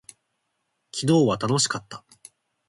[0.95, 2.03] 昨日は楽しかった。